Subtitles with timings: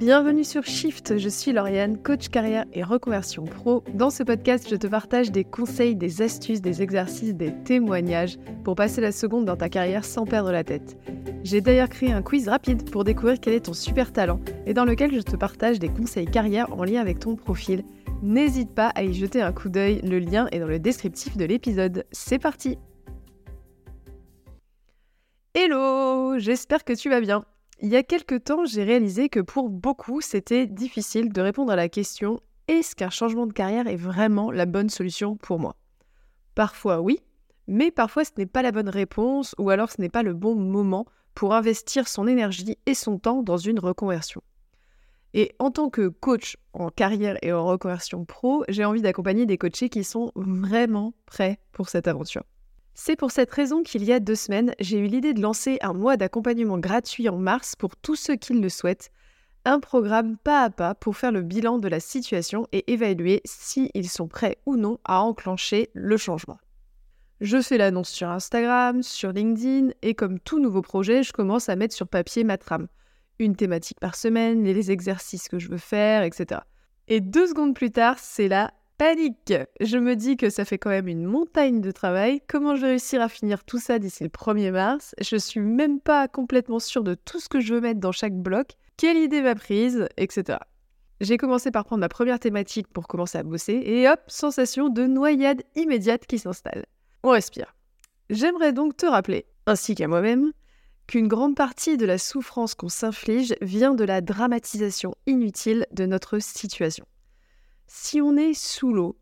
[0.00, 3.84] Bienvenue sur Shift, je suis Lauriane, coach carrière et reconversion pro.
[3.92, 8.76] Dans ce podcast, je te partage des conseils, des astuces, des exercices, des témoignages pour
[8.76, 10.96] passer la seconde dans ta carrière sans perdre la tête.
[11.44, 14.86] J'ai d'ailleurs créé un quiz rapide pour découvrir quel est ton super talent et dans
[14.86, 17.84] lequel je te partage des conseils carrière en lien avec ton profil.
[18.22, 21.44] N'hésite pas à y jeter un coup d'œil, le lien est dans le descriptif de
[21.44, 22.06] l'épisode.
[22.10, 22.78] C'est parti
[25.52, 27.44] Hello J'espère que tu vas bien.
[27.82, 31.76] Il y a quelques temps, j'ai réalisé que pour beaucoup, c'était difficile de répondre à
[31.76, 35.76] la question est-ce qu'un changement de carrière est vraiment la bonne solution pour moi?
[36.54, 37.20] Parfois oui,
[37.68, 40.56] mais parfois ce n'est pas la bonne réponse ou alors ce n'est pas le bon
[40.56, 44.42] moment pour investir son énergie et son temps dans une reconversion.
[45.32, 49.56] Et en tant que coach en carrière et en reconversion pro, j'ai envie d'accompagner des
[49.56, 52.42] coachés qui sont vraiment prêts pour cette aventure.
[52.94, 55.92] C'est pour cette raison qu'il y a deux semaines, j'ai eu l'idée de lancer un
[55.92, 59.10] mois d'accompagnement gratuit en mars pour tous ceux qui le souhaitent,
[59.64, 64.08] un programme pas à pas pour faire le bilan de la situation et évaluer s'ils
[64.08, 66.58] sont prêts ou non à enclencher le changement.
[67.40, 71.76] Je fais l'annonce sur Instagram, sur LinkedIn et comme tout nouveau projet, je commence à
[71.76, 72.88] mettre sur papier ma trame.
[73.38, 76.60] Une thématique par semaine, les exercices que je veux faire, etc.
[77.08, 80.90] Et deux secondes plus tard, c'est là panique Je me dis que ça fait quand
[80.90, 82.42] même une montagne de travail.
[82.46, 85.14] Comment je vais réussir à finir tout ça d'ici le 1er mars?
[85.18, 88.34] Je suis même pas complètement sûre de tout ce que je veux mettre dans chaque
[88.34, 88.72] bloc.
[88.98, 90.06] Quelle idée m'a prise?
[90.18, 90.58] Etc.
[91.22, 95.06] J'ai commencé par prendre ma première thématique pour commencer à bosser et hop, sensation de
[95.06, 96.84] noyade immédiate qui s'installe.
[97.22, 97.74] On respire.
[98.28, 100.52] J'aimerais donc te rappeler, ainsi qu'à moi-même,
[101.06, 106.38] qu'une grande partie de la souffrance qu'on s'inflige vient de la dramatisation inutile de notre
[106.38, 107.06] situation.
[107.92, 109.16] Si on est sous l'eau,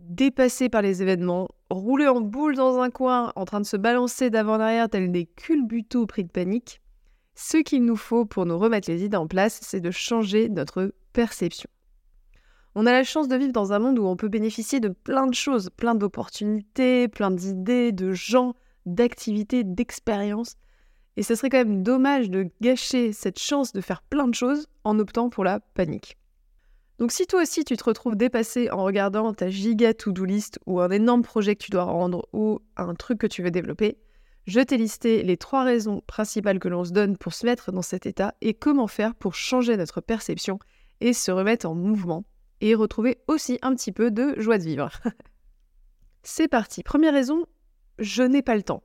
[0.00, 4.28] dépassé par les événements, roulé en boule dans un coin, en train de se balancer
[4.28, 6.80] d'avant en arrière tel des culbutos pris de panique,
[7.36, 10.92] ce qu'il nous faut pour nous remettre les idées en place, c'est de changer notre
[11.12, 11.70] perception.
[12.74, 15.28] On a la chance de vivre dans un monde où on peut bénéficier de plein
[15.28, 18.54] de choses, plein d'opportunités, plein d'idées, de gens,
[18.84, 20.56] d'activités, d'expériences.
[21.16, 24.66] Et ce serait quand même dommage de gâcher cette chance de faire plein de choses
[24.82, 26.16] en optant pour la panique.
[27.02, 30.78] Donc si toi aussi tu te retrouves dépassé en regardant ta giga to-do list ou
[30.78, 33.98] un énorme projet que tu dois rendre ou un truc que tu veux développer,
[34.46, 37.82] je t'ai listé les trois raisons principales que l'on se donne pour se mettre dans
[37.82, 40.60] cet état et comment faire pour changer notre perception
[41.00, 42.24] et se remettre en mouvement
[42.60, 44.88] et retrouver aussi un petit peu de joie de vivre.
[46.22, 46.84] C'est parti.
[46.84, 47.46] Première raison,
[47.98, 48.84] je n'ai pas le temps.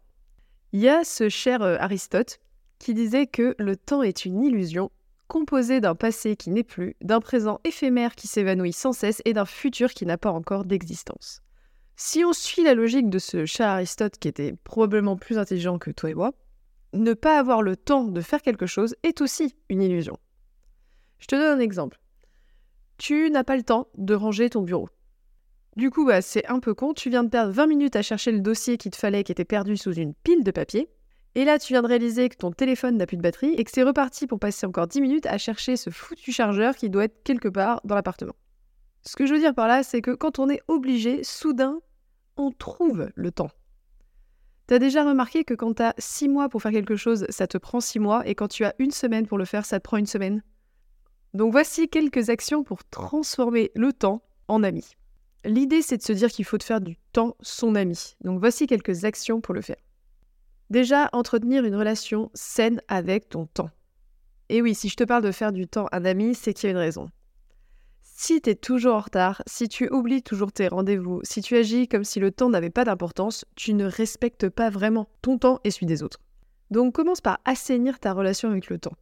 [0.74, 2.40] Il y a ce cher euh, Aristote
[2.80, 4.90] qui disait que le temps est une illusion
[5.28, 9.46] composé d'un passé qui n'est plus, d'un présent éphémère qui s'évanouit sans cesse et d'un
[9.46, 11.42] futur qui n'a pas encore d'existence.
[11.96, 15.92] Si on suit la logique de ce chat Aristote qui était probablement plus intelligent que
[15.92, 16.34] toi et moi,
[16.94, 20.18] ne pas avoir le temps de faire quelque chose est aussi une illusion.
[21.20, 22.00] Je te donne un exemple.
[22.98, 24.90] Tu n'as pas le temps de ranger ton bureau.
[25.76, 28.32] Du coup, bah, c'est un peu con, tu viens de perdre 20 minutes à chercher
[28.32, 30.90] le dossier qu'il te fallait qui était perdu sous une pile de papier,
[31.38, 33.70] et là, tu viens de réaliser que ton téléphone n'a plus de batterie et que
[33.72, 37.22] c'est reparti pour passer encore 10 minutes à chercher ce foutu chargeur qui doit être
[37.24, 38.34] quelque part dans l'appartement.
[39.04, 41.80] Ce que je veux dire par là, c'est que quand on est obligé, soudain,
[42.38, 43.52] on trouve le temps.
[44.66, 47.82] T'as déjà remarqué que quand t'as 6 mois pour faire quelque chose, ça te prend
[47.82, 50.08] 6 mois, et quand tu as une semaine pour le faire, ça te prend une
[50.08, 50.42] semaine?
[51.36, 54.96] Donc voici quelques actions pour transformer le temps en ami.
[55.46, 58.16] L'idée, c'est de se dire qu'il faut te faire du temps son ami.
[58.22, 59.78] Donc voici quelques actions pour le faire.
[60.70, 63.70] Déjà, entretenir une relation saine avec ton temps.
[64.50, 66.68] Et oui, si je te parle de faire du temps un ami, c'est qu'il y
[66.68, 67.10] a une raison.
[68.02, 71.88] Si tu es toujours en retard, si tu oublies toujours tes rendez-vous, si tu agis
[71.88, 75.72] comme si le temps n'avait pas d'importance, tu ne respectes pas vraiment ton temps et
[75.72, 76.20] celui des autres.
[76.72, 78.96] Donc commence par assainir ta relation avec le temps.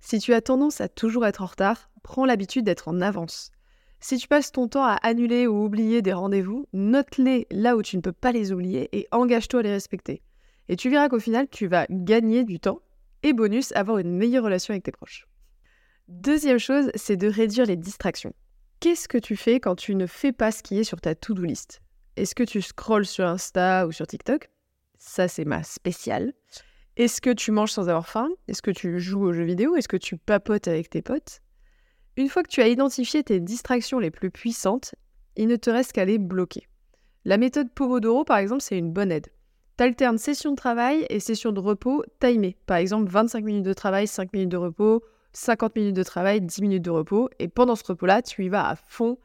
[0.00, 3.52] Si tu as tendance à toujours être en retard, prends l'habitude d'être en avance.
[4.00, 7.96] Si tu passes ton temps à annuler ou oublier des rendez-vous, note-les là où tu
[7.96, 10.22] ne peux pas les oublier et engage-toi à les respecter.
[10.68, 12.80] Et tu verras qu'au final, tu vas gagner du temps
[13.22, 15.26] et bonus, avoir une meilleure relation avec tes proches.
[16.08, 18.34] Deuxième chose, c'est de réduire les distractions.
[18.80, 21.42] Qu'est-ce que tu fais quand tu ne fais pas ce qui est sur ta to-do
[21.42, 21.80] list?
[22.16, 24.48] Est-ce que tu scrolles sur Insta ou sur TikTok?
[24.98, 26.32] Ça, c'est ma spéciale.
[26.96, 28.28] Est-ce que tu manges sans avoir faim?
[28.48, 29.76] Est-ce que tu joues aux jeux vidéo?
[29.76, 31.40] Est-ce que tu papotes avec tes potes?
[32.16, 34.94] Une fois que tu as identifié tes distractions les plus puissantes,
[35.36, 36.66] il ne te reste qu'à les bloquer.
[37.24, 39.26] La méthode Pomodoro, par exemple, c'est une bonne aide.
[39.76, 42.56] T'alternes session de travail et session de repos timée.
[42.64, 46.62] Par exemple, 25 minutes de travail, 5 minutes de repos, 50 minutes de travail, 10
[46.62, 47.28] minutes de repos.
[47.38, 49.18] Et pendant ce repos-là, tu y vas à fond.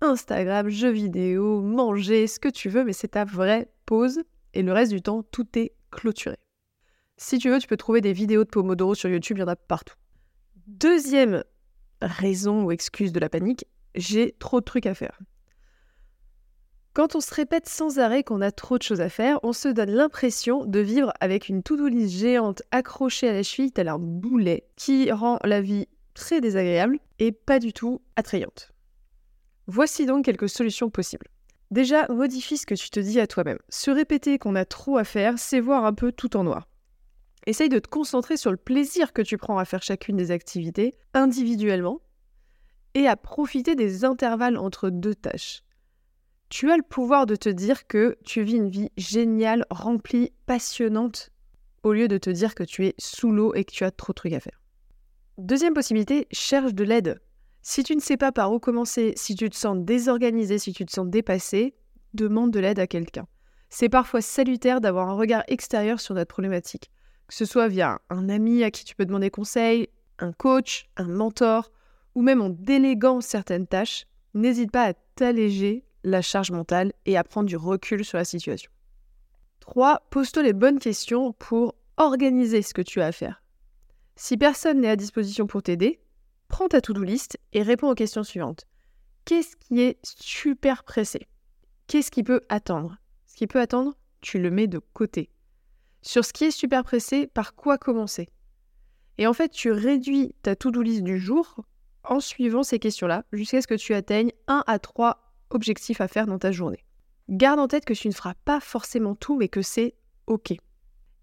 [0.00, 4.22] Instagram, jeux vidéo, manger, ce que tu veux, mais c'est ta vraie pause.
[4.54, 6.36] Et le reste du temps, tout est clôturé.
[7.16, 9.48] Si tu veux, tu peux trouver des vidéos de Pomodoro sur YouTube, il y en
[9.48, 9.94] a partout.
[10.66, 11.44] Deuxième
[12.00, 15.16] raison ou excuse de la panique, j'ai trop de trucs à faire.
[16.94, 19.68] Quand on se répète sans arrêt qu'on a trop de choses à faire, on se
[19.68, 24.66] donne l'impression de vivre avec une to-do géante accrochée à la cheville tel un boulet
[24.76, 28.72] qui rend la vie très désagréable et pas du tout attrayante.
[29.66, 31.28] Voici donc quelques solutions possibles.
[31.70, 33.58] Déjà, modifie ce que tu te dis à toi-même.
[33.70, 36.68] Se répéter qu'on a trop à faire, c'est voir un peu tout en noir.
[37.46, 40.94] Essaye de te concentrer sur le plaisir que tu prends à faire chacune des activités
[41.14, 42.02] individuellement
[42.92, 45.62] et à profiter des intervalles entre deux tâches.
[46.52, 51.30] Tu as le pouvoir de te dire que tu vis une vie géniale, remplie, passionnante,
[51.82, 54.12] au lieu de te dire que tu es sous l'eau et que tu as trop
[54.12, 54.60] de trucs à faire.
[55.38, 57.22] Deuxième possibilité, cherche de l'aide.
[57.62, 60.84] Si tu ne sais pas par où commencer, si tu te sens désorganisé, si tu
[60.84, 61.74] te sens dépassé,
[62.12, 63.26] demande de l'aide à quelqu'un.
[63.70, 66.90] C'est parfois salutaire d'avoir un regard extérieur sur notre problématique,
[67.28, 69.88] que ce soit via un ami à qui tu peux demander conseil,
[70.18, 71.72] un coach, un mentor,
[72.14, 77.24] ou même en déléguant certaines tâches, n'hésite pas à t'alléger la charge mentale et à
[77.24, 78.70] prendre du recul sur la situation.
[79.60, 80.08] 3.
[80.10, 83.42] Pose-toi les bonnes questions pour organiser ce que tu as à faire.
[84.16, 86.00] Si personne n'est à disposition pour t'aider,
[86.48, 88.66] prends ta to-do list et réponds aux questions suivantes.
[89.24, 91.28] Qu'est-ce qui est super pressé?
[91.86, 92.96] Qu'est-ce qui peut attendre?
[93.26, 95.30] Ce qui peut attendre, tu le mets de côté.
[96.02, 98.28] Sur ce qui est super pressé, par quoi commencer?
[99.18, 101.64] Et en fait, tu réduis ta to-do list du jour
[102.04, 106.26] en suivant ces questions-là jusqu'à ce que tu atteignes 1 à 3 objectif à faire
[106.26, 106.84] dans ta journée.
[107.28, 109.94] Garde en tête que tu ne feras pas forcément tout, mais que c'est
[110.26, 110.52] OK.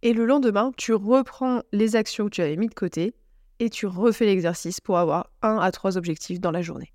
[0.02, 3.14] Et le lendemain, tu reprends les actions que tu avais mis de côté
[3.60, 6.94] et tu refais l'exercice pour avoir un à trois objectifs dans la journée.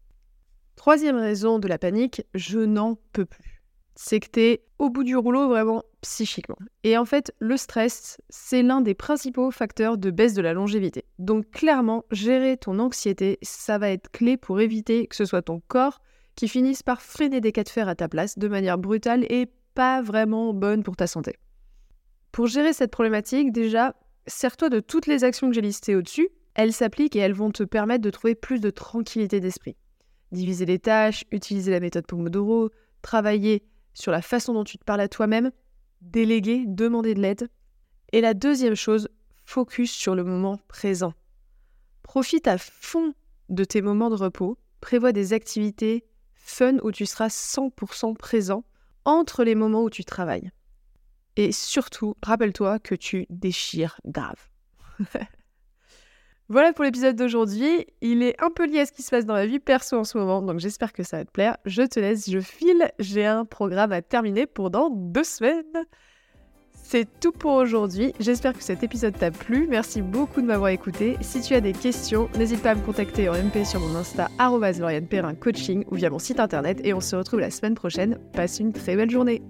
[0.76, 3.62] Troisième raison de la panique, je n'en peux plus.
[3.94, 6.58] C'est que tu es au bout du rouleau vraiment psychiquement.
[6.82, 11.04] Et en fait, le stress, c'est l'un des principaux facteurs de baisse de la longévité.
[11.18, 15.62] Donc clairement, gérer ton anxiété, ça va être clé pour éviter que ce soit ton
[15.68, 16.00] corps
[16.36, 19.46] qui finissent par freiner des cas de fer à ta place de manière brutale et
[19.74, 21.36] pas vraiment bonne pour ta santé.
[22.32, 23.94] Pour gérer cette problématique, déjà,
[24.26, 26.28] sers-toi de toutes les actions que j'ai listées au-dessus.
[26.54, 29.76] Elles s'appliquent et elles vont te permettre de trouver plus de tranquillité d'esprit.
[30.32, 32.70] Diviser les tâches, utiliser la méthode Pomodoro,
[33.02, 35.50] travailler sur la façon dont tu te parles à toi-même,
[36.00, 37.48] déléguer, demander de l'aide.
[38.12, 39.08] Et la deuxième chose,
[39.44, 41.12] focus sur le moment présent.
[42.02, 43.14] Profite à fond
[43.48, 46.04] de tes moments de repos, prévois des activités
[46.44, 48.64] fun où tu seras 100% présent
[49.04, 50.50] entre les moments où tu travailles.
[51.36, 54.36] Et surtout, rappelle-toi que tu déchires grave.
[56.48, 57.86] voilà pour l'épisode d'aujourd'hui.
[58.02, 60.04] Il est un peu lié à ce qui se passe dans ma vie perso en
[60.04, 61.56] ce moment, donc j'espère que ça va te plaire.
[61.64, 62.92] Je te laisse, je file.
[62.98, 65.64] J'ai un programme à terminer pour dans deux semaines.
[66.86, 68.12] C'est tout pour aujourd'hui.
[68.20, 69.66] J'espère que cet épisode t'a plu.
[69.68, 71.16] Merci beaucoup de m'avoir écouté.
[71.22, 74.28] Si tu as des questions, n'hésite pas à me contacter en MP sur mon Insta
[75.06, 75.34] Perrin
[75.90, 78.18] ou via mon site internet et on se retrouve la semaine prochaine.
[78.34, 79.42] Passe une très belle journée.